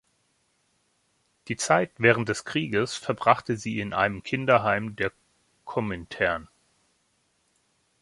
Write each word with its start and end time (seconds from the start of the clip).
Die 1.47 1.57
Zeit 1.57 1.91
während 1.99 2.27
des 2.27 2.43
Krieges 2.43 2.95
verbrachte 2.95 3.55
sie 3.55 3.79
in 3.79 3.93
einem 3.93 4.23
Kinderheim 4.23 4.95
der 4.95 5.11
Komintern. 5.63 6.49